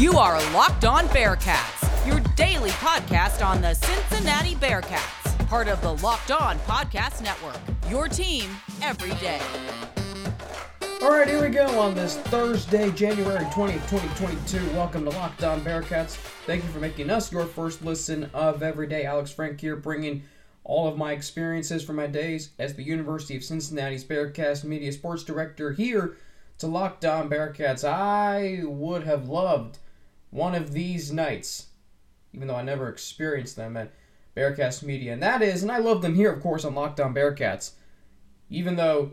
[0.00, 5.94] You are Locked On Bearcats, your daily podcast on the Cincinnati Bearcats, part of the
[5.96, 7.60] Locked On Podcast Network.
[7.90, 8.48] Your team
[8.80, 9.42] every day.
[11.02, 14.70] All right, here we go on this Thursday, January 20th, 2022.
[14.70, 16.16] Welcome to Locked On Bearcats.
[16.46, 19.04] Thank you for making us your first listen of every day.
[19.04, 20.22] Alex Frank here, bringing
[20.64, 25.24] all of my experiences from my days as the University of Cincinnati's Bearcats Media Sports
[25.24, 26.16] Director here
[26.56, 27.84] to Locked On Bearcats.
[27.86, 29.76] I would have loved
[30.30, 31.66] one of these nights,
[32.32, 33.92] even though I never experienced them at
[34.36, 35.12] Bearcats Media.
[35.12, 37.72] And that is, and I love them here, of course, on Locked On Bearcats,
[38.48, 39.12] even though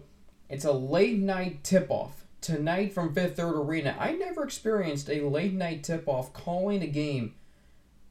[0.50, 3.96] it's a late night tip off tonight from Fifth Third Arena.
[4.00, 7.34] I never experienced a late night tip off calling a game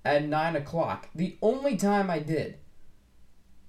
[0.05, 1.09] at 9 o'clock.
[1.15, 2.59] The only time I did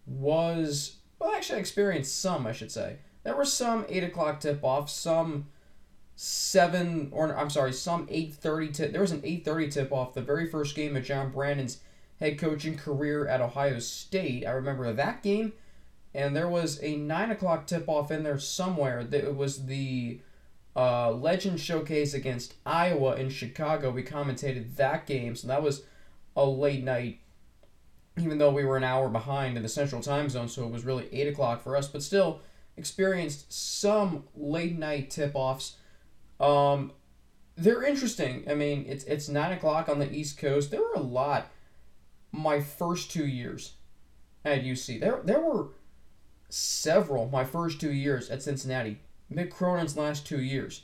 [0.05, 2.97] was, well, actually, I experienced some, I should say.
[3.23, 5.47] There were some 8 o'clock tip offs, some
[6.19, 8.91] 7 or I'm sorry, some 8:30 tip.
[8.91, 11.79] There was an 8:30 tip off the very first game of John Brannen's
[12.19, 14.43] head coaching career at Ohio State.
[14.45, 15.53] I remember that game,
[16.15, 19.03] and there was a 9 o'clock tip off in there somewhere.
[19.03, 20.19] That it was the
[20.75, 23.91] uh, Legend Showcase against Iowa in Chicago.
[23.91, 25.83] We commentated that game, so that was
[26.35, 27.19] a late night.
[28.17, 30.83] Even though we were an hour behind in the Central Time Zone, so it was
[30.83, 32.41] really eight o'clock for us, but still
[32.75, 35.77] experienced some late night tip offs
[36.39, 36.91] um,
[37.55, 38.45] they're interesting.
[38.49, 40.71] I mean, it's it's nine o'clock on the East Coast.
[40.71, 41.49] There were a lot.
[42.31, 43.73] My first two years
[44.45, 45.69] at UC, there there were
[46.49, 47.29] several.
[47.29, 48.99] My first two years at Cincinnati.
[49.33, 50.83] Mick Cronin's last two years.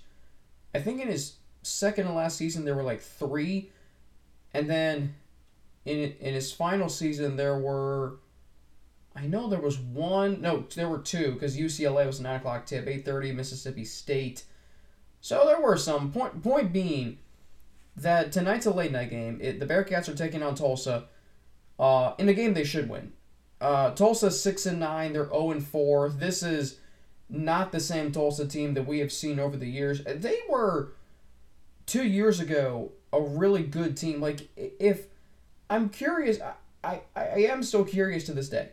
[0.76, 3.72] I think in his second and last season there were like three,
[4.54, 5.16] and then
[5.86, 8.18] in in his final season there were.
[9.16, 10.42] I know there was one.
[10.42, 12.88] No, there were two because UCLA was a nine o'clock tip.
[12.88, 14.44] Eight thirty Mississippi State.
[15.24, 16.12] So there were some.
[16.12, 17.18] Point point being
[17.96, 19.40] that tonight's a late night game.
[19.42, 21.06] It, the Bearcats are taking on Tulsa
[21.80, 23.14] uh, in a game they should win.
[23.62, 25.14] Uh, Tulsa six and nine.
[25.14, 26.10] They're zero and four.
[26.10, 26.80] This is
[27.30, 30.04] not the same Tulsa team that we have seen over the years.
[30.04, 30.92] They were
[31.86, 34.20] two years ago a really good team.
[34.20, 35.06] Like if
[35.70, 38.72] I'm curious, I, I, I am still curious to this day.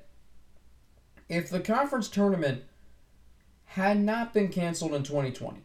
[1.28, 2.64] If the conference tournament
[3.66, 5.60] had not been canceled in 2020,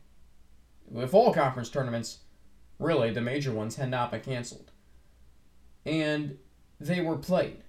[0.94, 2.20] if all conference tournaments,
[2.80, 4.72] really the major ones, had not been canceled,
[5.86, 6.38] and
[6.80, 7.64] they were played,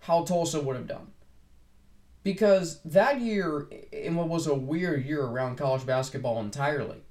[0.00, 1.08] how Tulsa would have done.
[2.22, 7.02] Because that year, in what was a weird year around college basketball entirely,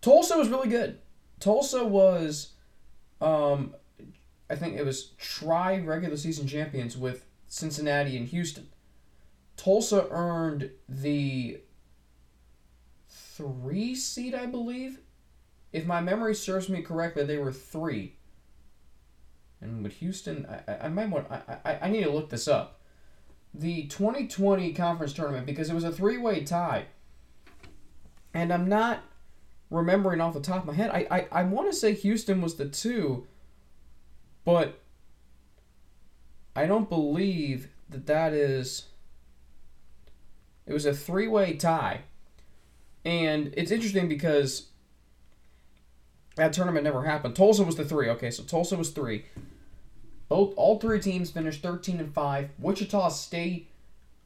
[0.00, 1.00] Tulsa was really good.
[1.40, 2.52] Tulsa was,
[3.20, 3.74] um,
[4.48, 8.68] I think it was tri regular season champions with Cincinnati and Houston.
[9.56, 11.58] Tulsa earned the
[13.36, 15.00] three seed, I believe.
[15.72, 18.16] If my memory serves me correctly, they were three.
[19.60, 22.80] And with Houston, I, I might want I, I, I need to look this up.
[23.54, 26.86] The 2020 conference tournament because it was a three-way tie.
[28.34, 29.00] And I'm not
[29.70, 30.90] remembering off the top of my head.
[30.90, 33.26] I I, I want to say Houston was the two,
[34.44, 34.80] but
[36.54, 38.86] I don't believe that that is.
[40.66, 42.02] It was a three-way tie.
[43.06, 44.66] And it's interesting because
[46.34, 47.36] that tournament never happened.
[47.36, 48.10] Tulsa was the three.
[48.10, 49.26] Okay, so Tulsa was three.
[50.28, 52.50] Both all three teams finished 13 and 5.
[52.58, 53.70] Wichita State,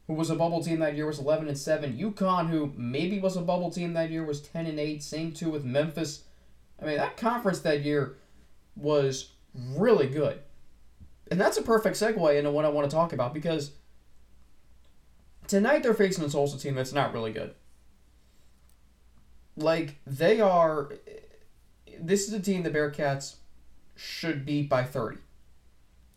[0.06, 1.98] who was a bubble team that year, was 11 and 7.
[1.98, 5.02] UConn, who maybe was a bubble team that year, was 10 and 8.
[5.02, 6.24] Same too with Memphis.
[6.80, 8.16] I mean, that conference that year
[8.76, 10.40] was really good.
[11.30, 13.72] And that's a perfect segue into what I want to talk about because
[15.48, 17.54] tonight they're facing a Tulsa team that's not really good.
[19.56, 20.92] Like they are.
[22.00, 23.36] This is a team the Bearcats
[23.96, 25.18] should beat by 30.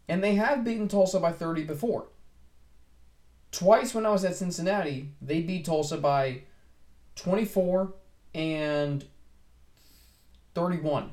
[0.07, 2.07] And they have beaten Tulsa by 30 before.
[3.51, 6.41] Twice when I was at Cincinnati, they beat Tulsa by
[7.16, 7.94] 24
[8.33, 9.05] and
[10.55, 11.11] 31.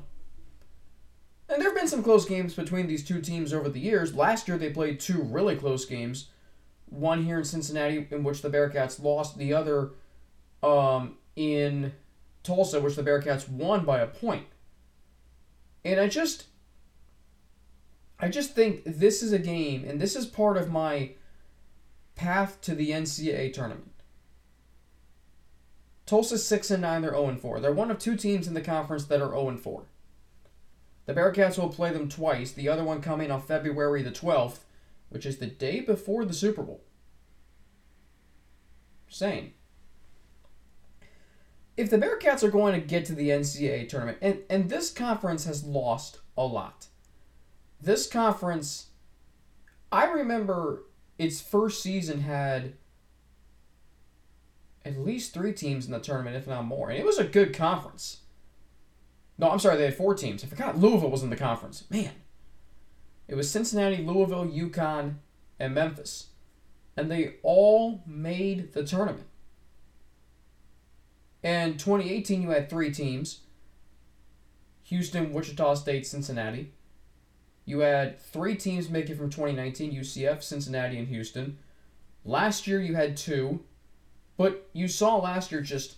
[1.49, 4.15] And there have been some close games between these two teams over the years.
[4.15, 6.29] Last year, they played two really close games.
[6.89, 9.37] One here in Cincinnati, in which the Bearcats lost.
[9.37, 9.91] The other
[10.63, 11.93] um, in
[12.43, 14.47] Tulsa, which the Bearcats won by a point.
[15.83, 16.45] And I just
[18.19, 21.11] I just think this is a game, and this is part of my
[22.15, 23.91] path to the NCAA tournament.
[26.05, 27.59] Tulsa's 6 and 9, they're 0 and 4.
[27.59, 29.85] They're one of two teams in the conference that are 0 and 4.
[31.05, 34.59] The Bearcats will play them twice, the other one coming on February the 12th,
[35.09, 36.83] which is the day before the Super Bowl.
[39.09, 39.53] Same.
[41.77, 45.45] If the Bearcats are going to get to the NCAA tournament, and, and this conference
[45.45, 46.87] has lost a lot.
[47.81, 48.87] This conference,
[49.91, 50.83] I remember
[51.17, 52.73] its first season had
[54.83, 56.89] at least three teams in the tournament, if not more.
[56.89, 58.21] And it was a good conference.
[59.37, 60.43] No, I'm sorry, they had four teams.
[60.43, 61.85] I forgot Louisville was in the conference.
[61.89, 62.11] Man.
[63.27, 65.15] It was Cincinnati, Louisville, UConn,
[65.59, 66.27] and Memphis.
[66.97, 69.27] And they all made the tournament.
[71.43, 73.41] In 2018, you had three teams
[74.83, 76.73] Houston, Wichita State, Cincinnati.
[77.65, 81.57] You had three teams make it from 2019 UCF, Cincinnati, and Houston.
[82.25, 83.61] Last year, you had two.
[84.37, 85.95] But you saw last year just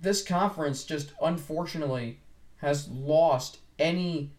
[0.00, 2.20] this conference just unfortunately
[2.58, 4.30] has lost any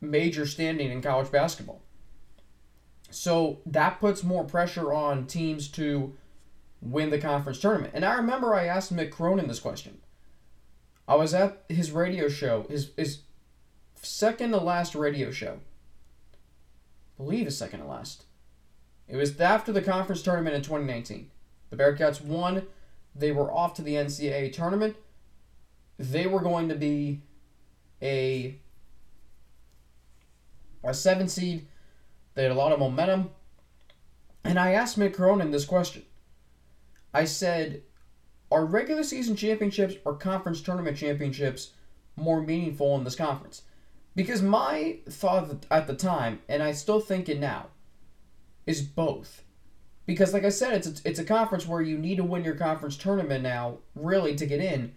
[0.00, 1.80] major standing in college basketball.
[3.10, 6.14] So that puts more pressure on teams to
[6.84, 7.94] win the conference tournament.
[7.94, 9.98] And I remember I asked Mick Cronin this question.
[11.08, 13.20] I was at his radio show, his his
[13.96, 15.60] second to last radio show.
[17.18, 18.24] I believe his second to last.
[19.08, 21.30] It was after the conference tournament in 2019.
[21.70, 22.66] The Bearcats won.
[23.14, 24.96] They were off to the NCAA tournament.
[25.98, 27.20] They were going to be
[28.02, 28.56] a
[30.82, 31.66] a seven seed.
[32.34, 33.30] They had a lot of momentum.
[34.42, 36.02] And I asked Mick Cronin this question.
[37.14, 37.82] I said,
[38.50, 41.72] are regular season championships or conference tournament championships
[42.16, 43.62] more meaningful in this conference?
[44.14, 47.68] Because my thought at the time, and I still think it now,
[48.66, 49.42] is both.
[50.06, 52.54] Because, like I said, it's a, it's a conference where you need to win your
[52.54, 54.94] conference tournament now, really, to get in.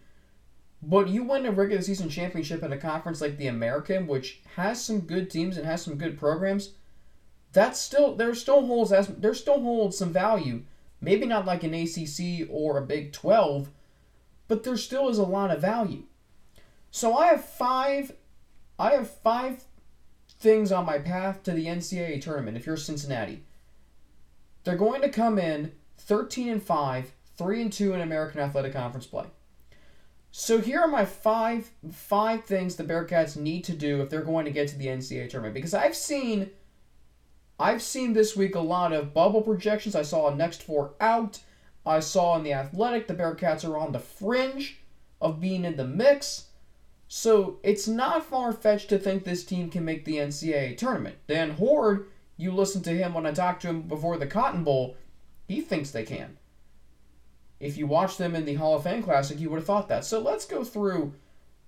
[0.81, 4.83] But you win a regular season championship in a conference like the American, which has
[4.83, 6.73] some good teams and has some good programs.
[7.53, 10.63] That's still there still holds as there still holds some value.
[10.99, 13.69] Maybe not like an ACC or a Big Twelve,
[14.47, 16.03] but there still is a lot of value.
[16.91, 18.13] So I have five,
[18.79, 19.63] I have five
[20.39, 22.57] things on my path to the NCAA tournament.
[22.57, 23.43] If you're Cincinnati,
[24.63, 29.05] they're going to come in 13 and 5, 3 and 2 in American Athletic Conference
[29.05, 29.25] play.
[30.31, 34.45] So here are my five five things the Bearcats need to do if they're going
[34.45, 36.51] to get to the NCAA tournament because I've seen
[37.59, 39.95] I've seen this week a lot of bubble projections.
[39.95, 41.39] I saw a next four out.
[41.85, 44.79] I saw in the Athletic the Bearcats are on the fringe
[45.21, 46.45] of being in the mix.
[47.07, 51.15] So it's not far fetched to think this team can make the NCAA tournament.
[51.27, 52.07] Dan Hoard
[52.37, 54.95] you listen to him when I talked to him before the Cotton Bowl,
[55.47, 56.37] he thinks they can.
[57.59, 60.05] If you watch them in the Hall of Fame Classic, you would have thought that.
[60.05, 61.13] So let's go through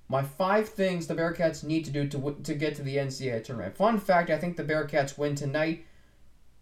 [0.10, 3.78] my five things the Bearcats need to do to, to get to the NCAA tournament.
[3.78, 5.86] Fun fact I think the Bearcats win tonight.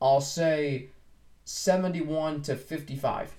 [0.01, 0.89] I'll say
[1.45, 3.33] 71 to 55.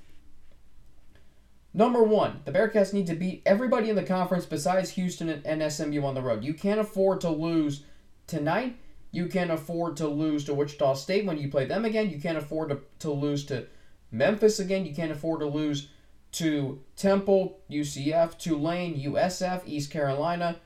[1.73, 6.03] Number one, the Bearcats need to beat everybody in the conference besides Houston and SMU
[6.03, 6.43] on the road.
[6.43, 7.85] You can't afford to lose
[8.27, 8.79] tonight
[9.11, 12.11] you can't afford to lose to Wichita State when you play them again.
[12.11, 13.67] You can't afford to, to lose to
[14.11, 14.85] Memphis again.
[14.85, 15.89] You can't afford to lose
[16.39, 20.57] to Temple, UCF, Tulane, USF, East Carolina.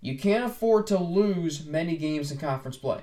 [0.00, 3.00] You can't afford to lose many games in conference play.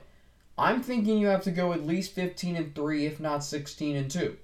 [0.58, 4.10] I'm thinking you have to go at least 15 and 3 if not 16 and
[4.10, 4.38] 2,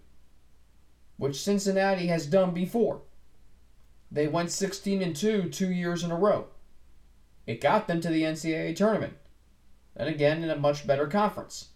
[1.17, 3.01] which Cincinnati has done before.
[4.11, 6.47] They went 16 and 2 2 years in a row.
[7.47, 9.15] It got them to the NCAA tournament
[9.95, 11.69] and again in a much better conference.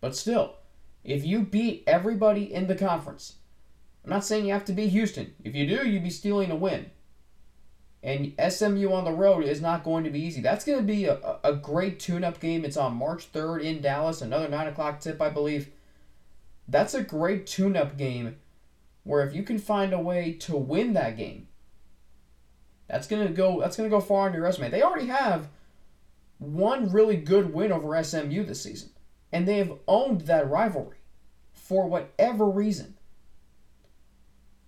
[0.00, 0.56] But still,
[1.04, 3.37] if you beat everybody in the conference,
[4.08, 5.34] I'm not saying you have to beat Houston.
[5.44, 6.90] If you do, you'd be stealing a win.
[8.02, 10.40] And SMU on the road is not going to be easy.
[10.40, 12.64] That's going to be a, a great tune up game.
[12.64, 15.68] It's on March 3rd in Dallas, another 9 o'clock tip, I believe.
[16.66, 18.36] That's a great tune up game
[19.04, 21.48] where if you can find a way to win that game,
[22.86, 24.70] that's gonna go that's gonna go far on your resume.
[24.70, 25.48] They already have
[26.38, 28.88] one really good win over SMU this season.
[29.30, 30.96] And they have owned that rivalry
[31.52, 32.94] for whatever reason.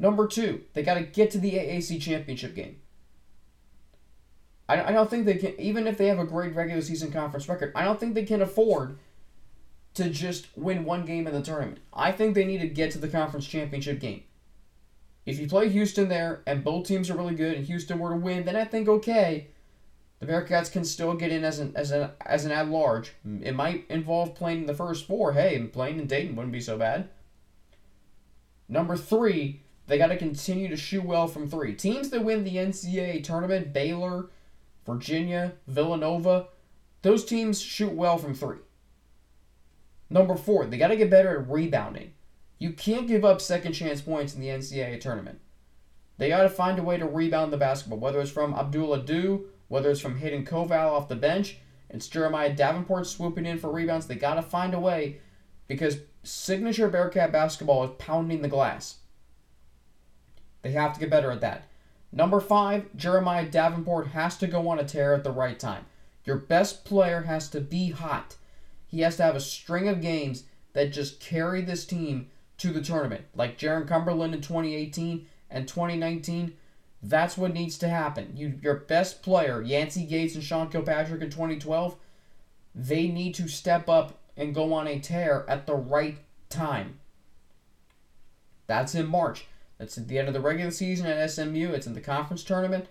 [0.01, 2.81] Number two, they got to get to the AAC championship game.
[4.67, 7.49] I, I don't think they can, even if they have a great regular season conference
[7.49, 8.99] record, I don't think they can afford
[9.95, 11.81] to just win one game in the tournament.
[11.93, 14.23] I think they need to get to the conference championship game.
[15.27, 18.17] If you play Houston there and both teams are really good and Houston were to
[18.17, 19.49] win, then I think okay,
[20.19, 23.13] the Bearcats can still get in as an as an as an at large.
[23.43, 25.35] It might involve playing the first four.
[25.35, 27.11] Hey, playing in Dayton wouldn't be so bad.
[28.67, 31.75] Number three, they got to continue to shoot well from three.
[31.75, 34.31] Teams that win the NCAA tournament, Baylor,
[34.87, 36.47] Virginia, Villanova,
[37.03, 38.59] those teams shoot well from three.
[40.09, 42.13] Number four, they got to get better at rebounding.
[42.59, 45.41] You can't give up second chance points in the NCAA tournament.
[46.19, 49.47] They got to find a way to rebound the basketball, whether it's from Abdul Ado,
[49.67, 53.73] whether it's from Hayden Koval off the bench, and it's Jeremiah Davenport swooping in for
[53.73, 54.07] rebounds.
[54.07, 55.19] They got to find a way
[55.67, 59.00] because signature Bearcat basketball is pounding the glass.
[60.63, 61.65] They have to get better at that.
[62.13, 65.87] Number five, Jeremiah Davenport has to go on a tear at the right time.
[66.25, 68.37] Your best player has to be hot.
[68.87, 72.83] He has to have a string of games that just carry this team to the
[72.83, 76.55] tournament, like Jarron Cumberland in 2018 and 2019.
[77.03, 78.33] That's what needs to happen.
[78.37, 81.97] You, your best player, Yancey Gates and Sean Kilpatrick in 2012,
[82.75, 86.99] they need to step up and go on a tear at the right time.
[88.67, 89.47] That's in March.
[89.81, 91.73] That's at the end of the regular season at SMU.
[91.73, 92.87] It's in the conference tournament,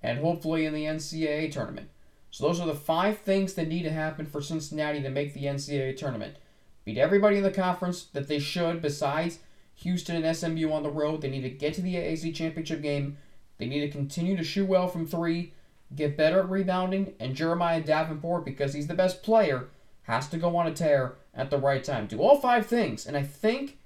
[0.00, 1.88] and hopefully in the NCAA tournament.
[2.30, 5.46] So those are the five things that need to happen for Cincinnati to make the
[5.46, 6.36] NCAA tournament.
[6.84, 9.40] Beat everybody in the conference that they should, besides
[9.74, 11.20] Houston and SMU on the road.
[11.20, 13.16] They need to get to the AAC championship game.
[13.58, 15.52] They need to continue to shoot well from three,
[15.96, 19.68] get better at rebounding, and Jeremiah Davenport, because he's the best player,
[20.02, 22.06] has to go on a tear at the right time.
[22.06, 23.78] Do all five things, and I think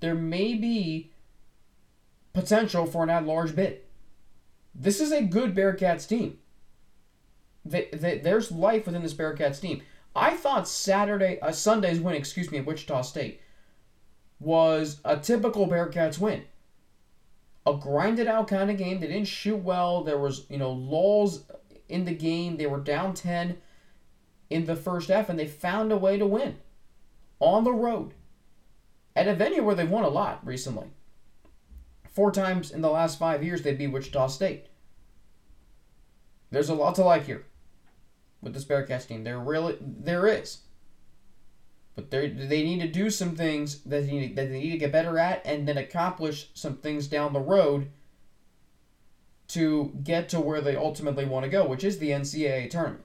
[0.00, 1.09] there may be
[2.32, 3.80] potential for an at-large bid.
[4.74, 6.38] This is a good Bearcats team.
[7.64, 9.82] They, they, there's life within this Bearcats team.
[10.14, 13.40] I thought Saturday, uh, Sunday's win, excuse me, at Wichita State
[14.38, 16.44] was a typical Bearcats win.
[17.66, 19.00] A grinded out kind of game.
[19.00, 20.02] They didn't shoot well.
[20.02, 21.44] There was, you know, lulls
[21.88, 22.56] in the game.
[22.56, 23.58] They were down 10
[24.48, 26.56] in the first half, and they found a way to win
[27.38, 28.14] on the road
[29.14, 30.88] at a venue where they've won a lot recently.
[32.10, 34.66] Four times in the last five years, they beat Wichita State.
[36.50, 37.46] There's a lot to like here
[38.42, 39.24] with this Bearcats team.
[39.24, 40.58] There really there is.
[41.94, 44.78] But they they need to do some things that they, need, that they need to
[44.78, 47.88] get better at and then accomplish some things down the road
[49.48, 53.04] to get to where they ultimately want to go, which is the NCAA tournament.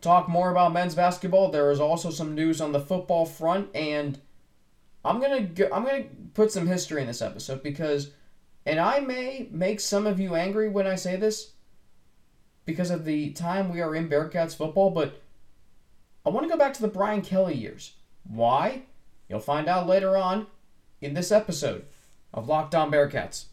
[0.00, 1.50] Talk more about men's basketball.
[1.50, 4.20] There is also some news on the football front, and
[5.08, 8.10] I'm gonna go, I'm gonna put some history in this episode because,
[8.66, 11.52] and I may make some of you angry when I say this,
[12.66, 15.22] because of the time we are in Bearcats football, but
[16.26, 17.94] I want to go back to the Brian Kelly years.
[18.24, 18.82] Why?
[19.28, 20.46] You'll find out later on
[21.00, 21.86] in this episode
[22.34, 23.46] of Locked On Bearcats.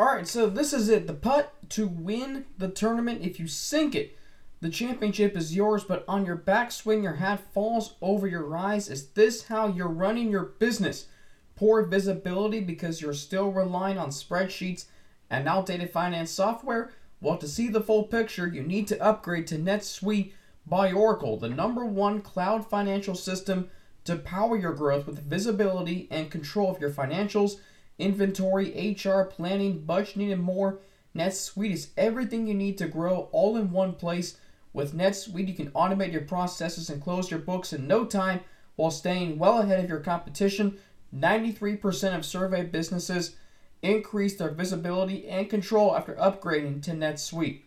[0.00, 1.06] Alright, so this is it.
[1.06, 3.20] The putt to win the tournament.
[3.20, 4.16] If you sink it,
[4.64, 8.88] the championship is yours, but on your backswing, your hat falls over your eyes.
[8.88, 11.06] Is this how you're running your business?
[11.54, 14.86] Poor visibility because you're still relying on spreadsheets
[15.28, 16.94] and outdated finance software?
[17.20, 20.32] Well, to see the full picture, you need to upgrade to NetSuite
[20.64, 23.68] by Oracle, the number one cloud financial system
[24.04, 27.56] to power your growth with visibility and control of your financials,
[27.98, 30.78] inventory, HR, planning, budgeting, and more.
[31.14, 34.38] NetSuite is everything you need to grow all in one place.
[34.74, 38.40] With NetSuite, you can automate your processes and close your books in no time
[38.76, 40.78] while staying well ahead of your competition.
[41.16, 43.36] 93% of surveyed businesses
[43.82, 47.60] increase their visibility and control after upgrading to NetSuite.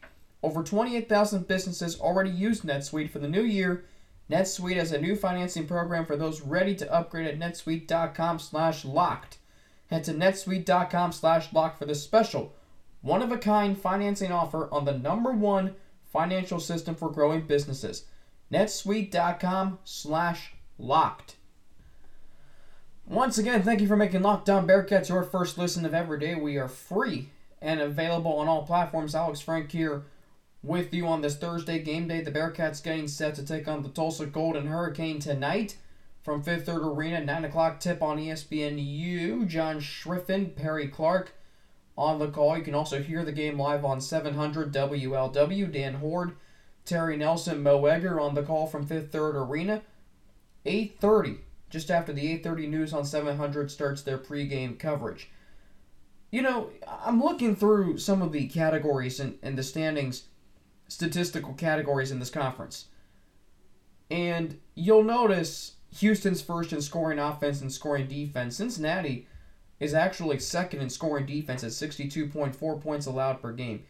[0.44, 3.86] Over 28,000 businesses already use NetSuite for the new year.
[4.30, 9.38] NetSuite has a new financing program for those ready to upgrade at netsuite.com/locked.
[9.90, 12.54] Head to netsuite.com/locked for this special,
[13.02, 15.76] one-of-a-kind financing offer on the number one
[16.18, 18.06] financial system for growing businesses.
[18.52, 21.36] netsuite.com slash locked.
[23.06, 26.34] Once again, thank you for making Locked On Bearcats your first listen of every day.
[26.34, 27.30] We are free
[27.62, 29.14] and available on all platforms.
[29.14, 30.06] Alex Frank here
[30.64, 32.22] with you on this Thursday game day.
[32.22, 35.78] The Bearcats getting set to take on the Tulsa Golden Hurricane tonight
[36.24, 37.24] from Fifth Third Arena.
[37.24, 39.48] 9 o'clock tip on ESPNU.
[39.48, 41.34] John Schriffen, Perry Clark
[41.98, 42.58] on the call.
[42.58, 45.72] You can also hear the game live on 700 WLW.
[45.72, 46.34] Dan Hoard,
[46.86, 49.82] Terry Nelson, Mo Egger on the call from Fifth Third Arena.
[50.66, 51.38] 8.30,
[51.70, 55.30] just after the 8.30 news on 700 starts their pregame coverage.
[56.30, 56.72] You know,
[57.06, 60.26] I'm looking through some of the categories and, and the standings–
[60.88, 62.86] statistical categories in this conference.
[64.10, 68.58] And you'll notice Houston's first in scoring offense and scoring defense.
[68.58, 69.28] Cincinnati
[69.80, 73.84] is actually second in scoring defense at 62.4 points allowed per game.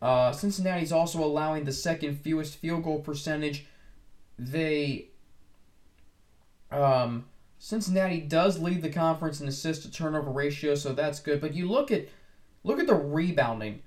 [0.00, 3.66] Uh, Cincinnati's also allowing the second fewest field goal percentage.
[4.38, 5.08] They
[6.70, 7.24] um,
[7.58, 11.40] Cincinnati does lead the conference in assist to turnover ratio, so that's good.
[11.40, 12.08] But you look at
[12.62, 13.82] look at the rebounding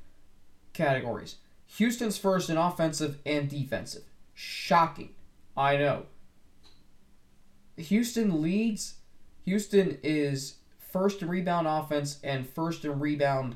[0.74, 1.38] categories.
[1.78, 4.04] Houston's first in offensive and defensive.
[4.34, 5.14] Shocking.
[5.56, 6.06] I know.
[7.78, 8.96] Houston leads.
[9.46, 10.56] Houston is
[10.92, 13.56] first in rebound offense and first and rebound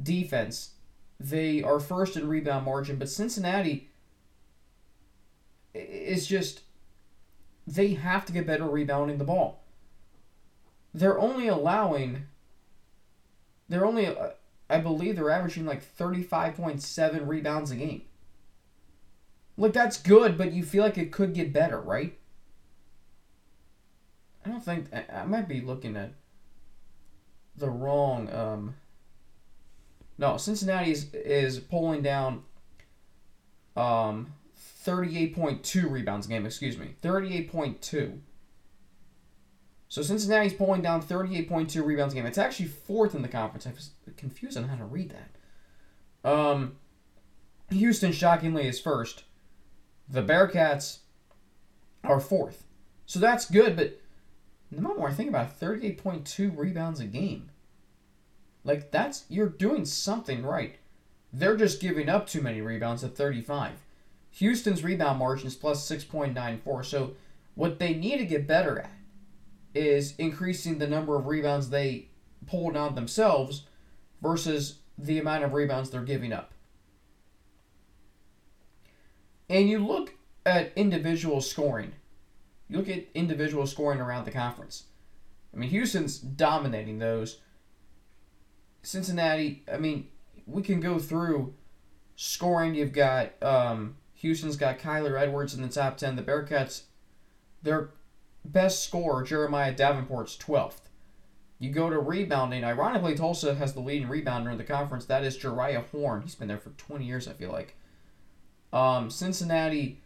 [0.00, 0.70] defense.
[1.18, 3.90] They are first in rebound margin, but Cincinnati
[5.74, 6.62] is just
[7.66, 9.64] they have to get better rebounding the ball.
[10.94, 12.26] They're only allowing
[13.68, 14.30] they're only uh,
[14.68, 18.02] I believe they're averaging like 35.7 rebounds a game.
[19.56, 22.18] Like that's good, but you feel like it could get better, right?
[24.44, 26.12] I don't think I, might be looking at
[27.56, 28.74] the wrong um
[30.18, 32.42] no, Cincinnati is, is pulling down
[33.76, 34.32] um
[34.86, 36.94] 38.2 rebounds a game, excuse me.
[37.02, 38.20] 38.2.
[39.88, 42.26] So Cincinnati's pulling down 38.2 rebounds a game.
[42.26, 43.66] It's actually fourth in the conference.
[43.66, 46.30] I was confused on how to read that.
[46.30, 46.76] Um,
[47.70, 49.24] Houston, shockingly, is first.
[50.08, 50.98] The Bearcats
[52.04, 52.64] are fourth.
[53.06, 54.00] So that's good, but
[54.70, 57.50] the more I think about it, 38.2 rebounds a game.
[58.64, 60.76] Like, that's, you're doing something right.
[61.32, 63.72] They're just giving up too many rebounds at 35.
[64.32, 66.84] Houston's rebound margin is plus 6.94.
[66.84, 67.12] So,
[67.54, 68.90] what they need to get better at
[69.74, 72.08] is increasing the number of rebounds they
[72.46, 73.64] pull down themselves
[74.20, 76.52] versus the amount of rebounds they're giving up.
[79.48, 81.92] And you look at individual scoring.
[82.68, 84.84] You look at individual scoring around the conference.
[85.54, 87.40] I mean, Houston's dominating those.
[88.82, 90.08] Cincinnati, I mean,
[90.46, 91.54] we can go through
[92.16, 92.74] scoring.
[92.74, 96.16] You've got um, Houston's got Kyler Edwards in the top 10.
[96.16, 96.82] The Bearcats,
[97.62, 97.90] their
[98.44, 100.80] best scorer, Jeremiah Davenport's 12th.
[101.58, 102.64] You go to rebounding.
[102.64, 105.06] Ironically, Tulsa has the leading rebounder in the conference.
[105.06, 106.22] That is Jeriah Horne.
[106.22, 107.76] He's been there for 20 years, I feel like.
[108.72, 110.02] Um, Cincinnati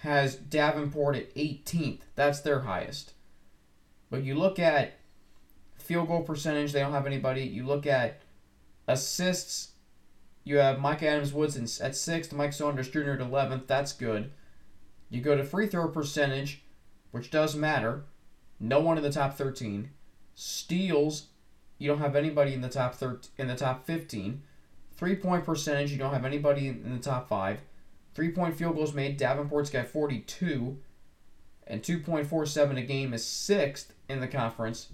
[0.00, 2.00] has Davenport at 18th.
[2.14, 3.12] That's their highest.
[4.08, 4.94] But you look at
[5.76, 7.42] field goal percentage, they don't have anybody.
[7.42, 8.22] You look at
[8.88, 9.72] assists,
[10.42, 13.10] you have Mike Adams Woods at 6th, Mike Saunders Jr.
[13.10, 13.66] at 11th.
[13.66, 14.30] That's good.
[15.10, 16.62] You go to free throw percentage,
[17.10, 18.04] which does matter.
[18.58, 19.90] No one in the top 13.
[20.34, 21.26] Steals,
[21.78, 24.42] you don't have anybody in the top 13, in the top 15.
[24.96, 27.60] Three point percentage, you don't have anybody in the top five.
[28.20, 30.76] Three point field goals made, Davenport's got 42,
[31.66, 34.88] and 2.47 a game is sixth in the conference.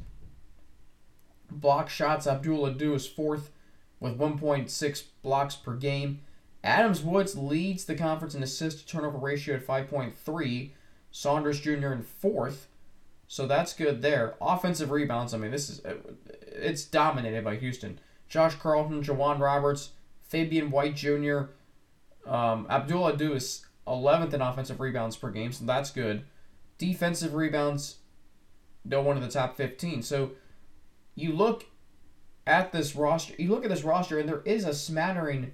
[1.50, 3.50] Block shots, Abdul Ado is fourth
[3.98, 6.20] with 1.6 blocks per game.
[6.62, 10.70] Adams Woods leads the conference in assist to turnover ratio at 5.3.
[11.10, 11.94] Saunders Jr.
[11.94, 12.68] in fourth.
[13.26, 14.36] So that's good there.
[14.40, 15.82] Offensive rebounds, I mean, this is
[16.46, 17.98] it's dominated by Houston.
[18.28, 19.90] Josh Carlton, J'Wan Roberts,
[20.22, 21.46] Fabian White Jr.,
[22.26, 26.24] um, Abdul Ado is 11th in offensive rebounds per game, so that's good.
[26.78, 27.96] Defensive rebounds,
[28.84, 30.02] no one in the top 15.
[30.02, 30.32] So
[31.14, 31.64] you look
[32.46, 35.52] at this roster, you look at this roster, and there is a smattering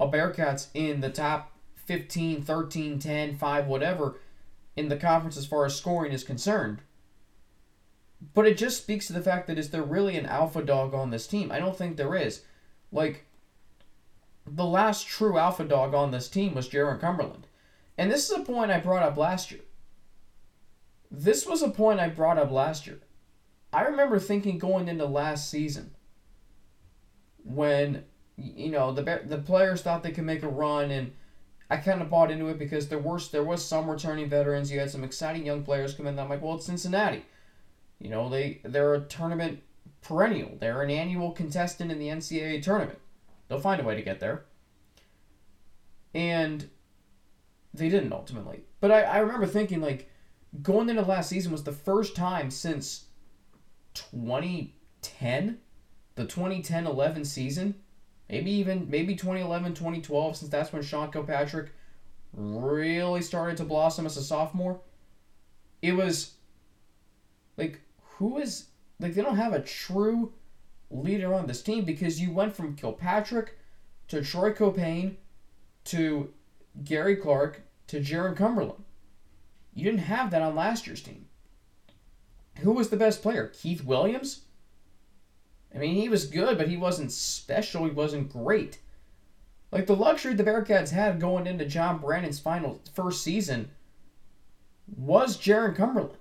[0.00, 4.18] of Bearcats in the top 15, 13, 10, 5, whatever
[4.76, 6.80] in the conference as far as scoring is concerned.
[8.34, 11.10] But it just speaks to the fact that is there really an alpha dog on
[11.10, 11.50] this team?
[11.50, 12.42] I don't think there is.
[12.90, 13.26] Like,
[14.46, 17.46] the last true alpha dog on this team was Jarron Cumberland.
[17.96, 19.60] And this is a point I brought up last year.
[21.10, 23.00] This was a point I brought up last year.
[23.72, 25.92] I remember thinking going into last season
[27.44, 28.04] when
[28.36, 31.12] you know the the players thought they could make a run and
[31.70, 34.70] I kind of bought into it because there were there was some returning veterans.
[34.70, 36.18] You had some exciting young players come in.
[36.18, 37.24] I'm like, well, it's Cincinnati.
[37.98, 39.62] You know, they they're a tournament
[40.02, 40.56] perennial.
[40.60, 42.98] They're an annual contestant in the NCAA tournament.
[43.52, 44.46] They'll find a way to get there.
[46.14, 46.70] And
[47.74, 48.62] they didn't ultimately.
[48.80, 50.10] But I, I remember thinking like
[50.62, 53.08] going into last season was the first time since
[53.92, 55.58] 2010,
[56.14, 57.74] the 2010-11 season
[58.30, 61.72] maybe even maybe 2011 2012 since that's when sean kilpatrick
[62.32, 64.80] really started to blossom as a sophomore
[65.82, 66.34] it was
[67.58, 67.80] like
[68.16, 68.68] who is
[69.00, 70.32] like they don't have a true
[70.92, 73.58] leader on this team because you went from kilpatrick
[74.08, 75.16] to troy Caupain
[75.84, 76.32] to
[76.84, 78.84] gary clark to jarron cumberland
[79.74, 81.26] you didn't have that on last year's team
[82.58, 84.42] who was the best player keith williams
[85.74, 87.84] I mean, he was good, but he wasn't special.
[87.84, 88.78] He wasn't great.
[89.70, 93.70] Like the luxury the Bearcats had going into John Brannen's final first season
[94.94, 96.18] was Jarron Cumberland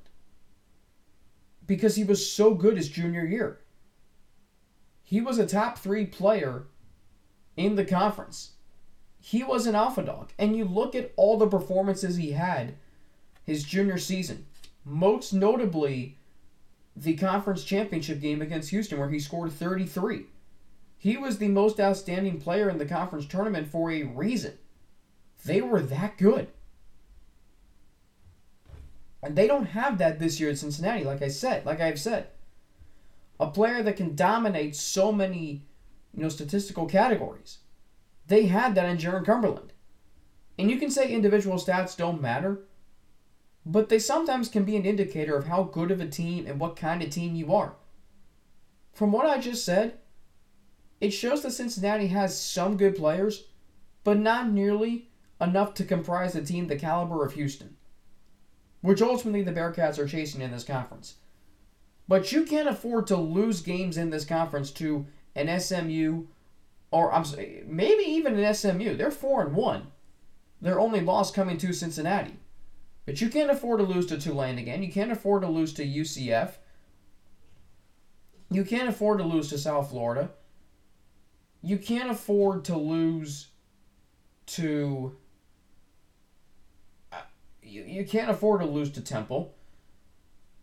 [1.68, 3.60] because he was so good his junior year.
[5.12, 6.68] He was a top three player
[7.58, 8.52] in the conference.
[9.20, 10.32] He was an alpha dog.
[10.40, 12.76] And you look at all the performances he had
[13.44, 14.46] his junior season,
[14.86, 16.18] most notably
[16.96, 20.28] the conference championship game against Houston where he scored 33.
[20.98, 24.54] He was the most outstanding player in the conference tournament for a reason.
[25.44, 26.48] They were that good.
[29.22, 32.30] And they don't have that this year at Cincinnati, like I said, like I've said.
[33.42, 35.66] A player that can dominate so many,
[36.14, 37.58] you know, statistical categories.
[38.28, 39.74] They had that in Jarron Cumberland.
[40.60, 42.60] And you can say individual stats don't matter,
[43.66, 46.76] but they sometimes can be an indicator of how good of a team and what
[46.76, 47.74] kind of team you are.
[48.94, 49.98] From what I just said,
[51.00, 53.46] it shows that Cincinnati has some good players,
[54.04, 57.76] but not nearly enough to comprise a team the caliber of Houston,
[58.82, 61.16] which ultimately the Bearcats are chasing in this conference.
[62.08, 66.26] But you can't afford to lose games in this conference to an SMU
[66.92, 68.96] or I'm sorry, maybe even an SMU.
[68.96, 69.88] They're 4 and 1.
[70.62, 72.36] Their only loss coming to Cincinnati.
[73.06, 74.84] But you can't afford to lose to Tulane again.
[74.84, 76.52] You can't afford to lose to UCF.
[78.52, 80.30] You can't afford to lose to South Florida.
[81.64, 83.48] You can't afford to lose
[84.48, 85.16] to.
[87.12, 87.22] Uh,
[87.64, 89.56] you, you can't afford to lose to Temple.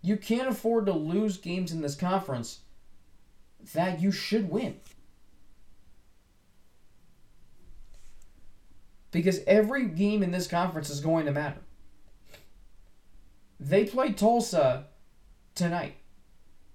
[0.08, 2.60] You can't afford to lose games in this conference
[3.74, 4.80] that you should win.
[9.10, 11.60] Because every game in this conference is going to matter.
[13.60, 14.86] They play Tulsa
[15.54, 15.96] tonight.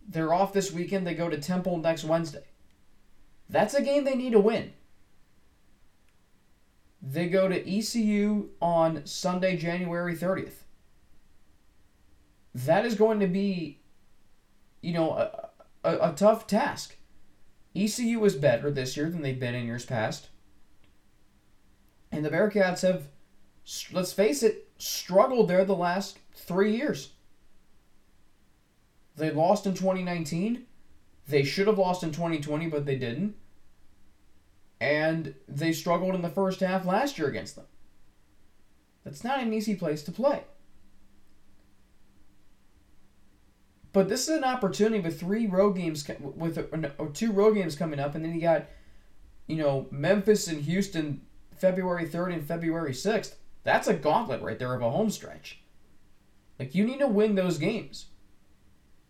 [0.08, 1.08] They're off this weekend.
[1.08, 2.46] They go to Temple next Wednesday.
[3.50, 4.74] That's a game they need to win.
[7.02, 10.63] They go to ECU on Sunday, January 30th.
[12.66, 13.80] That is going to be,
[14.82, 15.50] you know, a,
[15.84, 16.96] a, a tough task.
[17.76, 20.30] ECU is better this year than they've been in years past.
[22.12, 23.08] And the Bearcats have,
[23.92, 27.14] let's face it, struggled there the last three years.
[29.16, 30.66] They lost in 2019.
[31.28, 33.36] They should have lost in 2020, but they didn't.
[34.80, 37.66] And they struggled in the first half last year against them.
[39.04, 40.44] That's not an easy place to play.
[43.94, 46.64] But this is an opportunity with three road games, with uh,
[46.98, 48.66] or uh, two road games coming up, and then you got,
[49.46, 51.22] you know, Memphis and Houston
[51.56, 53.36] February 3rd and February 6th.
[53.64, 55.60] That's a gauntlet right there of a home stretch.
[56.60, 58.08] Like, you need to win those games.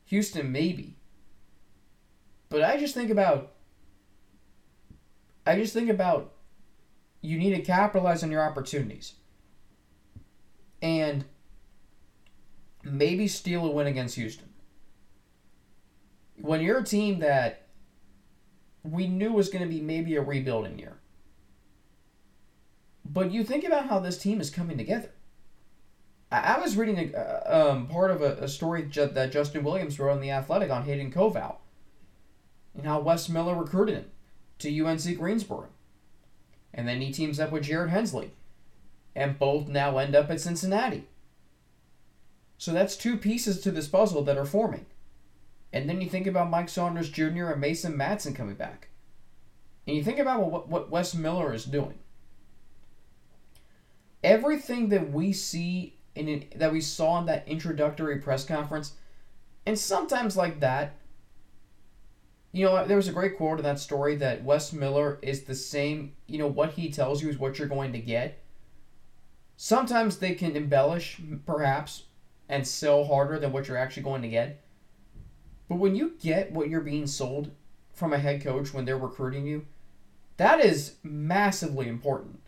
[0.05, 0.97] Houston, maybe.
[2.49, 3.53] But I just think about.
[5.45, 6.33] I just think about
[7.21, 9.13] you need to capitalize on your opportunities.
[10.81, 11.23] And
[12.83, 14.52] maybe steal a win against Houston.
[16.37, 17.67] When you're a team that
[18.83, 20.97] we knew was going to be maybe a rebuilding year,
[23.05, 25.11] but you think about how this team is coming together.
[26.31, 29.99] I, I was reading a, um, part of a, a story ju- that Justin Williams
[29.99, 31.57] wrote in The Athletic on Hayden Koval
[32.75, 34.11] and how Wes Miller recruited him
[34.59, 35.67] to UNC Greensboro.
[36.73, 38.31] And then he teams up with Jared Hensley.
[39.15, 41.07] And both now end up at Cincinnati.
[42.57, 44.87] So that's two pieces to this puzzle that are forming.
[45.73, 47.47] And then you think about Mike Saunders Jr.
[47.47, 48.87] and Mason Madsen coming back.
[49.85, 51.99] And you think about what, what Wes Miller is doing
[54.23, 58.93] everything that we see in that we saw in that introductory press conference,
[59.65, 60.95] and sometimes like that,
[62.51, 65.55] you know, there was a great quote in that story that Wes Miller is the
[65.55, 66.13] same.
[66.27, 68.39] You know, what he tells you is what you're going to get.
[69.57, 72.03] Sometimes they can embellish, perhaps,
[72.49, 74.62] and sell harder than what you're actually going to get.
[75.69, 77.51] But when you get what you're being sold
[77.93, 79.65] from a head coach when they're recruiting you,
[80.37, 82.39] that is massively important.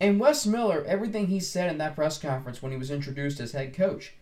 [0.00, 3.52] And Wes Miller, everything he said in that press conference when he was introduced as
[3.52, 4.14] head coach,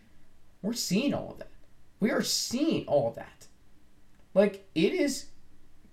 [0.61, 1.49] we're seeing all of that.
[1.99, 3.47] We are seeing all of that.
[4.33, 5.27] Like, it is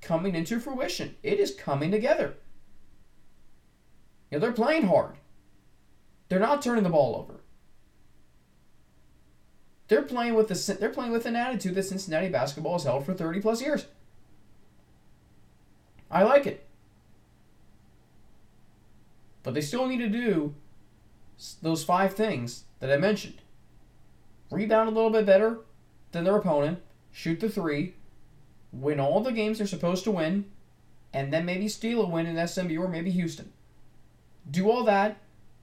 [0.01, 2.35] coming into fruition, it is coming together.
[4.31, 5.17] You know, they're playing hard,
[6.29, 7.41] they're not turning the ball over.
[9.91, 13.13] They're playing with the they're playing with an attitude that Cincinnati basketball has held for
[13.13, 13.87] 30 plus years.
[16.09, 16.65] I like it.
[19.43, 20.55] But they still need to do
[21.61, 23.43] those five things that I mentioned
[24.49, 25.59] rebound a little bit better
[26.13, 27.95] than their opponent, shoot the three,
[28.73, 30.45] win all the games they're supposed to win,
[31.13, 33.53] and then maybe steal a win in SMU or maybe Houston.
[34.49, 35.17] Do all that,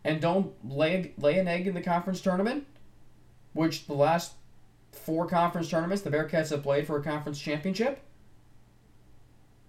[0.03, 2.65] and don't lay, lay an egg in the conference tournament,
[3.57, 4.33] which the last
[4.91, 7.99] four conference tournaments the Bearcats have played for a conference championship.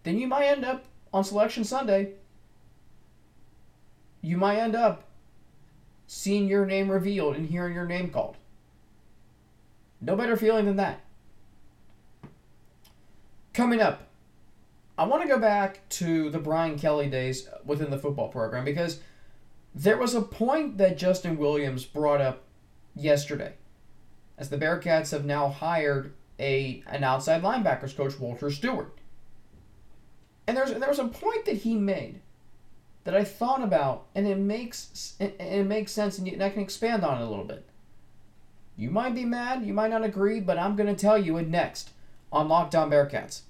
[0.04, 2.12] Then you might end up on Selection Sunday
[4.20, 5.04] you might end up
[6.06, 8.36] seeing your name revealed and hearing your name called.
[10.00, 11.00] No better feeling than that.
[13.52, 14.08] Coming up,
[14.96, 19.00] I want to go back to the Brian Kelly days within the football program because
[19.74, 22.44] there was a point that Justin Williams brought up
[22.94, 23.54] yesterday,
[24.38, 28.96] as the Bearcats have now hired a an outside linebackers coach, Walter Stewart.
[30.46, 32.20] And there's there was a point that he made
[33.04, 37.04] that I thought about, and it makes it, it makes sense, and, I can expand
[37.04, 37.66] on it a little bit.
[38.76, 41.48] You might be mad, you might not agree, but I'm going to tell you it
[41.48, 41.90] next
[42.30, 43.42] on Locked On Bearcats.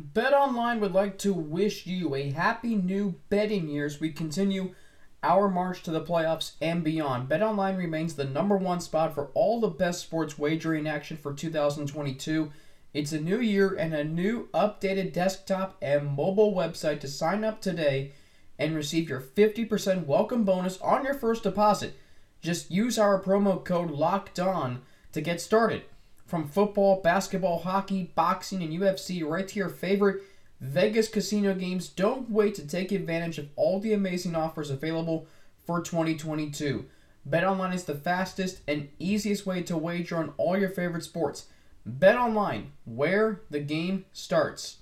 [0.00, 4.74] BetOnline would like to wish you a happy new betting year as we continue
[5.22, 7.28] our march to the playoffs and beyond.
[7.28, 12.50] BetOnline remains the number one spot for all the best sports wagering action for 2022.
[12.92, 17.60] It's a new year and a new updated desktop and mobile website to sign up
[17.60, 18.12] today
[18.58, 21.94] and receive your 50% welcome bonus on your first deposit.
[22.40, 24.82] Just use our promo code LOCKED ON
[25.12, 25.82] to get started.
[26.26, 30.22] From football, basketball, hockey, boxing, and UFC, right to your favorite
[30.62, 35.26] Vegas casino games, don't wait to take advantage of all the amazing offers available
[35.66, 36.84] for 2022.
[37.28, 41.46] BetOnline is the fastest and easiest way to wager on all your favorite sports.
[41.88, 44.78] BetOnline, where the game starts.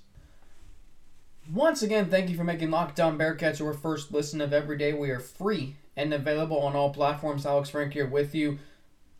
[1.51, 4.93] Once again, thank you for making Locked On Bearcats your first listen of every day.
[4.93, 7.47] We are free and available on all platforms.
[7.47, 8.59] Alex Frank here with you.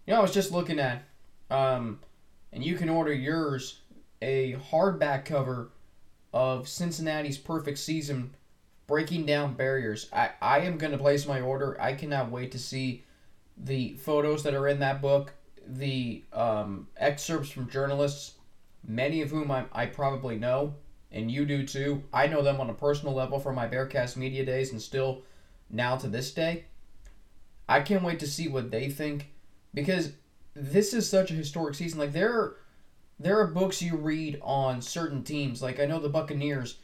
[0.07, 1.05] You know, I was just looking at
[1.51, 2.01] um,
[2.53, 3.81] and you can order yours
[4.21, 5.71] a hardback cover
[6.33, 8.35] of Cincinnati's perfect season
[8.87, 10.09] breaking down barriers.
[10.13, 11.81] I, I am going to place my order.
[11.81, 13.05] I cannot wait to see
[13.57, 15.33] the photos that are in that book,
[15.65, 18.35] the um, excerpts from journalists,
[18.87, 20.75] many of whom I, I probably know,
[21.13, 22.03] and you do too.
[22.13, 25.23] I know them on a personal level from my Bearcast media days and still
[25.71, 26.65] now to this day.
[27.69, 29.31] I can't wait to see what they think
[29.73, 30.13] because
[30.55, 32.01] this is such a historic season.
[32.01, 32.57] Like there, are,
[33.21, 35.63] there are books you read on certain teams.
[35.63, 36.79] Like I know the Buccaneers.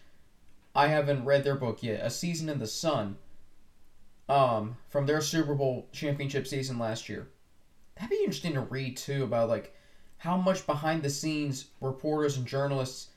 [0.74, 2.04] I haven't read their book yet.
[2.04, 3.16] A Season in the Sun.
[4.28, 7.28] Um, from their Super Bowl championship season last year.
[7.94, 9.74] That'd be interesting to read too about like
[10.18, 13.10] how much behind the scenes reporters and journalists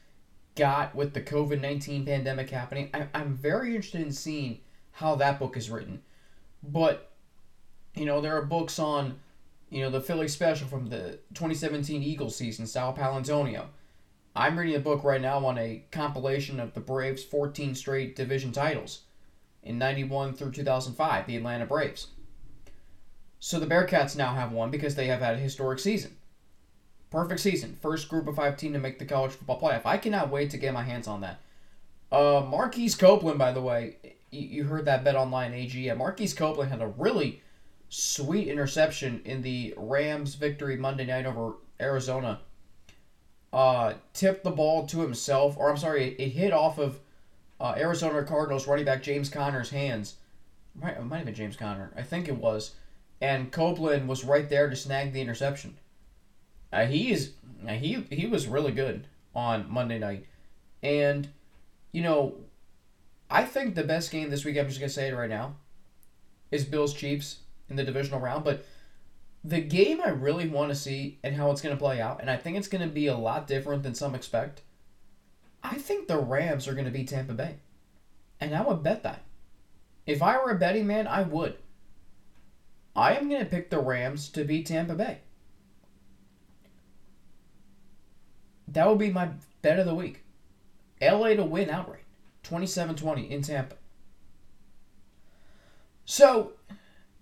[0.56, 2.90] got with the COVID nineteen pandemic happening.
[2.94, 4.60] I, I'm very interested in seeing
[4.92, 6.02] how that book is written.
[6.62, 7.12] But
[7.96, 9.20] you know, there are books on
[9.70, 13.66] you know, the Philly special from the 2017 Eagles season, Sal Paolantonio.
[14.36, 18.52] I'm reading a book right now on a compilation of the Braves' 14 straight division
[18.52, 19.02] titles
[19.64, 22.08] in 91 through 2005, the Atlanta Braves.
[23.40, 26.18] So the Bearcats now have one because they have had a historic season.
[27.10, 27.78] Perfect season.
[27.82, 29.86] First group of five team to make the college football playoff.
[29.86, 31.40] I cannot wait to get my hands on that.
[32.12, 33.98] Uh, Marquise Copeland, by the way,
[34.32, 35.80] you heard that BetOnline AG.
[35.80, 37.42] Yeah, Marquise Copeland had a really
[37.90, 42.40] sweet interception in the Rams' victory Monday night over Arizona.
[43.52, 47.00] Uh, tipped the ball to himself, or I'm sorry, it, hit off of
[47.60, 50.16] uh, Arizona Cardinals running back James Conner's hands.
[50.76, 51.92] Right, it might have been James Conner.
[51.96, 52.76] I think it was.
[53.22, 55.78] And Copeland was right there to snag the interception.
[56.72, 57.34] Uh, he is
[57.68, 60.28] uh, he he was really good on Monday night,
[60.84, 61.28] and
[61.92, 62.36] you know,
[63.30, 64.58] I think the best game this week.
[64.58, 65.56] I'm just gonna say it right now.
[66.52, 67.40] Is Bills Chiefs
[67.70, 68.44] in the divisional round.
[68.44, 68.66] But
[69.44, 72.30] the game I really want to see and how it's going to play out, and
[72.30, 74.62] I think it's going to be a lot different than some expect.
[75.64, 77.56] I think the Rams are going to beat Tampa Bay.
[78.40, 79.24] And I would bet that.
[80.06, 81.58] If I were a betting man, I would.
[82.96, 85.20] I am going to pick the Rams to beat Tampa Bay.
[88.68, 89.30] That would be my
[89.62, 90.24] bet of the week.
[91.02, 92.04] LA to win outright.
[92.44, 93.76] 27 20 in Tampa.
[96.06, 96.54] So,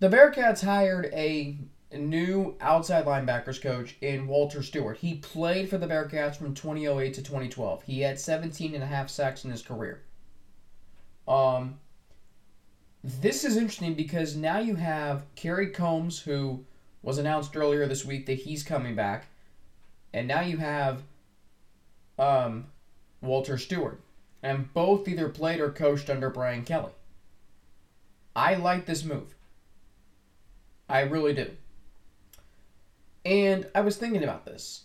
[0.00, 1.58] the Bearcats hired a
[1.92, 4.98] new outside linebackers coach in Walter Stewart.
[4.98, 7.82] He played for the Bearcats from 2008 to 2012.
[7.82, 10.02] He had 17 and a half sacks in his career.
[11.26, 11.78] Um,
[13.02, 16.64] this is interesting because now you have Kerry Combs, who
[17.02, 19.26] was announced earlier this week that he's coming back,
[20.12, 21.02] and now you have
[22.18, 22.66] um,
[23.20, 24.00] Walter Stewart,
[24.42, 26.92] and both either played or coached under Brian Kelly.
[28.34, 29.34] I like this move.
[30.88, 31.50] I really do.
[33.24, 34.84] And I was thinking about this.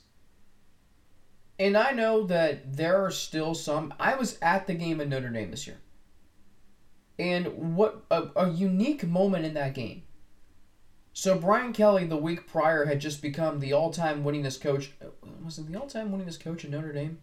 [1.59, 3.93] And I know that there are still some.
[3.99, 5.77] I was at the game in Notre Dame this year.
[7.19, 10.03] And what a, a unique moment in that game.
[11.13, 14.91] So Brian Kelly the week prior had just become the all-time winningest coach.
[15.01, 15.09] Uh,
[15.45, 17.19] was it the all-time winningest coach at Notre Dame?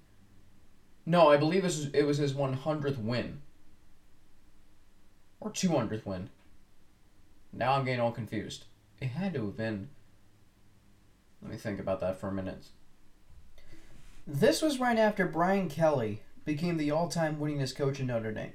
[1.04, 3.42] No, I believe it was, it was his 100th win.
[5.40, 6.30] Or 200th win.
[7.52, 8.66] Now I'm getting all confused.
[9.00, 9.88] It had to have been.
[11.42, 12.66] Let me think about that for a minute.
[14.26, 18.52] This was right after Brian Kelly became the all-time winningest coach in Notre Dame.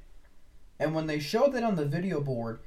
[0.79, 2.59] And when they showed that on the video board,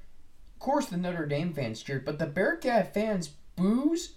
[0.54, 4.14] of course the Notre Dame fans cheered, but the Bearcat fans' boos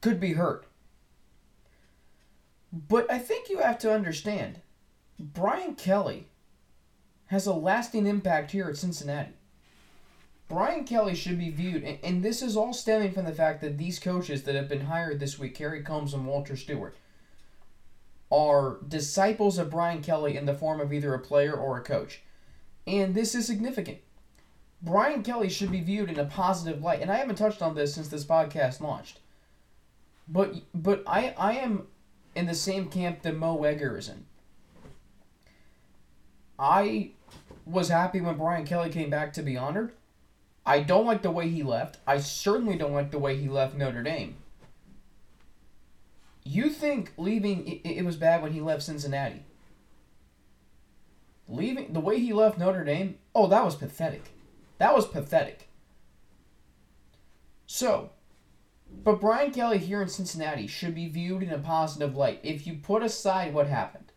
[0.00, 0.64] could be heard.
[2.72, 4.60] But I think you have to understand,
[5.18, 6.28] Brian Kelly
[7.26, 9.32] has a lasting impact here at Cincinnati.
[10.48, 13.78] Brian Kelly should be viewed, and, and this is all stemming from the fact that
[13.78, 16.96] these coaches that have been hired this week, Kerry Coombs and Walter Stewart,
[18.30, 22.22] are disciples of Brian Kelly in the form of either a player or a coach.
[22.86, 23.98] And this is significant.
[24.82, 27.94] Brian Kelly should be viewed in a positive light, and I haven't touched on this
[27.94, 29.20] since this podcast launched.
[30.28, 31.86] But but I I am
[32.34, 34.26] in the same camp that Mo Egger is in.
[36.58, 37.10] I
[37.64, 39.92] was happy when Brian Kelly came back to be honored.
[40.66, 41.98] I don't like the way he left.
[42.08, 44.36] I certainly don't like the way he left Notre Dame.
[46.42, 49.44] You think leaving it, was bad when he left Cincinnati?
[51.48, 54.32] Leaving the way he left Notre Dame, oh, that was pathetic.
[54.78, 55.68] That was pathetic.
[57.66, 58.10] So,
[59.04, 62.74] but Brian Kelly here in Cincinnati should be viewed in a positive light if you
[62.74, 64.12] put aside what happened.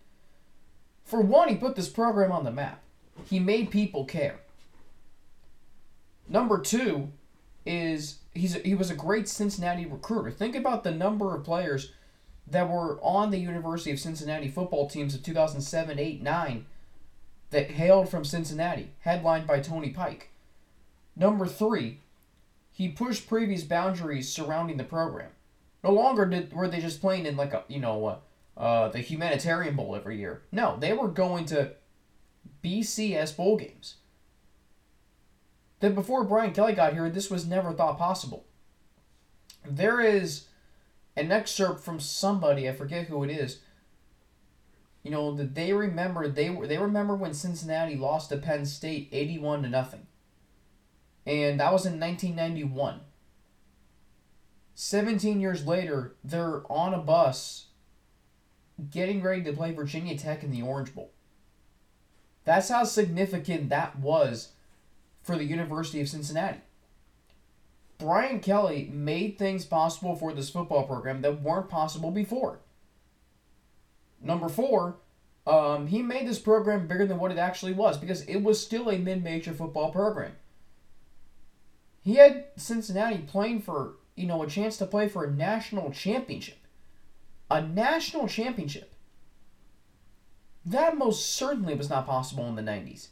[1.04, 2.82] For one, he put this program on the map.
[3.26, 4.40] He made people care.
[6.30, 7.12] Number two
[7.66, 10.32] is he's he was a great Cincinnati recruiter.
[10.32, 11.92] Think about the number of players
[12.48, 16.66] that were on the University of Cincinnati football teams of 2007, 8, 9
[17.52, 20.30] that hailed from Cincinnati, headlined by Tony Pike.
[21.16, 22.00] Number three,
[22.72, 25.32] he pushed previous boundaries surrounding the program.
[25.84, 28.18] No longer did were they just playing in like a you know uh,
[28.60, 30.44] uh, the humanitarian bowl every year.
[30.52, 31.72] No, they were going to
[32.64, 33.96] BCS bowl games.
[35.80, 38.46] That before Brian Kelly got here, this was never thought possible.
[39.66, 40.46] There is
[41.16, 43.60] an excerpt from somebody I forget who it is.
[45.04, 49.08] You know that they remember they were they remember when Cincinnati lost to Penn State
[49.14, 50.08] eighty one to nothing,
[51.26, 53.02] and that was in nineteen ninety one.
[54.76, 57.68] Seventeen years later, they're on a bus,
[58.92, 61.12] getting ready to play Virginia Tech in the Orange Bowl.
[62.44, 64.50] That's how significant that was
[65.30, 66.58] for the University of Cincinnati.
[68.00, 72.62] Brian Kelly made things possible for this football program that weren't possible before.
[74.20, 74.98] Number four,
[75.46, 78.90] um, he made this program bigger than what it actually was because it was still
[78.90, 80.32] a mid major football program.
[82.02, 86.58] He had Cincinnati playing for, you know, a chance to play for a national championship.
[87.52, 88.96] A national championship.
[90.66, 93.10] That most certainly was not possible in the 90s.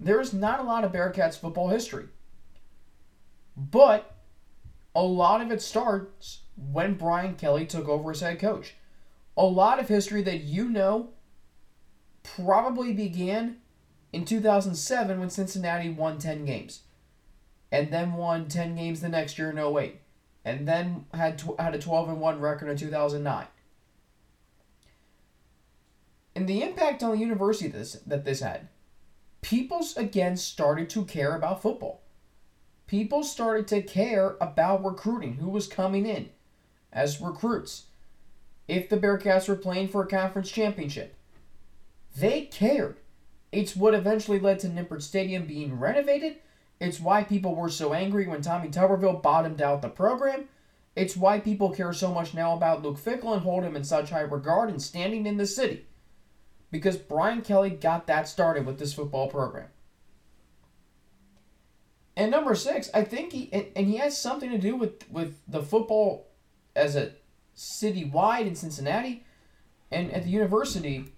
[0.00, 2.06] There is not a lot of Bearcats football history.
[3.56, 4.14] But
[4.94, 8.74] a lot of it starts when Brian Kelly took over as head coach.
[9.36, 11.10] A lot of history that you know
[12.22, 13.56] probably began
[14.12, 16.82] in 2007 when Cincinnati won 10 games.
[17.70, 20.00] And then won 10 games the next year in 08.
[20.44, 23.46] And then had, tw- had a 12 and 1 record in 2009.
[26.34, 28.68] And the impact on the university this, that this had,
[29.40, 32.02] people again started to care about football
[32.88, 36.30] people started to care about recruiting, who was coming in
[36.92, 37.84] as recruits.
[38.66, 41.14] If the Bearcats were playing for a conference championship,
[42.16, 42.96] they cared.
[43.52, 46.36] It's what eventually led to Nippert Stadium being renovated.
[46.80, 50.48] It's why people were so angry when Tommy Tuberville bottomed out the program.
[50.96, 54.10] It's why people care so much now about Luke Fickell and hold him in such
[54.10, 55.86] high regard and standing in the city.
[56.70, 59.68] Because Brian Kelly got that started with this football program.
[62.16, 65.38] And number six, I think he and, and he has something to do with with
[65.46, 66.26] the football
[66.74, 67.12] as a
[67.56, 69.24] citywide in Cincinnati
[69.90, 71.12] and at the university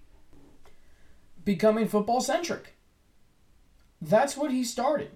[1.43, 2.75] becoming football centric.
[4.01, 5.11] That's what he started.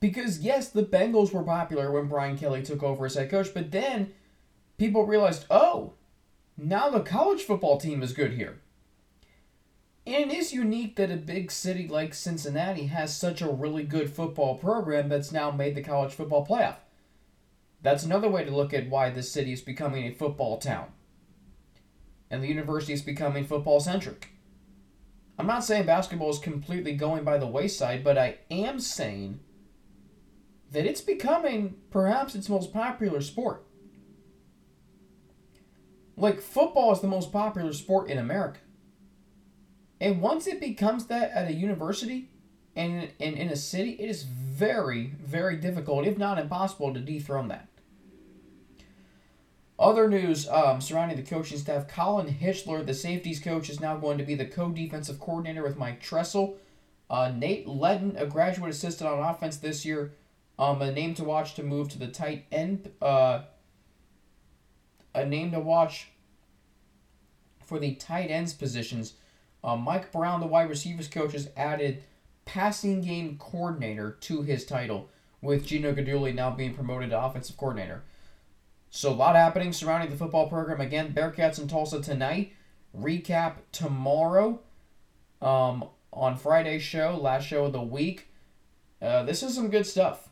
[0.00, 3.70] Because yes, the Bengals were popular when Brian Kelly took over as head coach, but
[3.70, 4.12] then
[4.78, 5.94] people realized, oh,
[6.56, 8.60] now the college football team is good here.
[10.06, 14.08] And it is unique that a big city like Cincinnati has such a really good
[14.14, 16.76] football program that's now made the college football playoff.
[17.82, 20.86] That's another way to look at why this city is becoming a football town.
[22.30, 24.28] And the university is becoming football centric.
[25.38, 29.40] I'm not saying basketball is completely going by the wayside, but I am saying
[30.70, 33.64] that it's becoming perhaps its most popular sport.
[36.16, 38.60] Like, football is the most popular sport in America.
[40.00, 42.30] And once it becomes that at a university
[42.74, 47.48] and in, in a city, it is very, very difficult, if not impossible, to dethrone
[47.48, 47.68] that.
[49.78, 54.18] Other news um, surrounding the coaching staff: Colin Hitschler, the safeties coach, is now going
[54.18, 56.56] to be the co-defensive coordinator with Mike Tressel.
[57.08, 60.12] Uh, Nate Ledden, a graduate assistant on offense this year,
[60.58, 62.90] um, a name to watch to move to the tight end.
[63.00, 63.42] Uh,
[65.14, 66.08] a name to watch
[67.64, 69.14] for the tight ends positions.
[69.66, 72.04] Uh, Mike Brown, the wide receivers coach, has added
[72.44, 75.10] passing game coordinator to his title,
[75.42, 78.04] with Gino Guidugli now being promoted to offensive coordinator.
[78.90, 80.80] So a lot happening surrounding the football program.
[80.80, 82.52] Again, Bearcats in Tulsa tonight.
[82.96, 84.60] Recap tomorrow.
[85.42, 88.28] Um, on Friday's show, last show of the week.
[89.02, 90.30] Uh, this is some good stuff.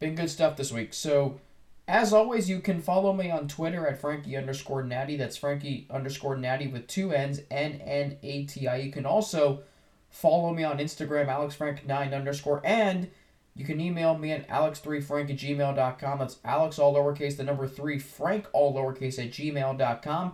[0.00, 0.92] Been good stuff this week.
[0.94, 1.40] So,
[1.86, 5.16] as always, you can follow me on Twitter at Frankie underscore Natty.
[5.16, 8.76] That's Frankie underscore Natty with two N's, N N A T I.
[8.76, 9.62] You can also
[10.08, 13.10] follow me on Instagram, AlexFrank9 underscore, and
[13.56, 16.18] you can email me at alex3frank at gmail.com.
[16.18, 20.32] That's Alex all lowercase, the number three, Frank all lowercase at gmail.com.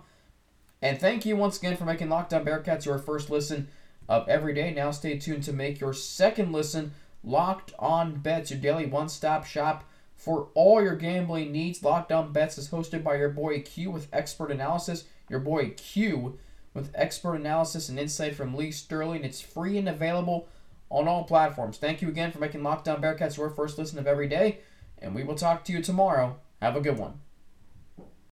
[0.82, 3.68] And thank you once again for making Locked On Bearcats your first listen
[4.09, 4.72] of every day.
[4.72, 6.92] Now stay tuned to make your second listen
[7.22, 9.84] Locked On Bets, your daily one stop shop
[10.21, 11.83] for all your gambling needs.
[11.83, 15.05] Locked On Bets is hosted by your boy Q with expert analysis.
[15.31, 16.39] Your boy Q
[16.75, 19.25] with expert analysis and insight from Lee Sterling.
[19.25, 20.47] It's free and available
[20.91, 21.79] on all platforms.
[21.79, 24.59] Thank you again for making Locked On Bearcats your first listen of every day,
[24.99, 26.37] and we will talk to you tomorrow.
[26.61, 27.21] Have a good one.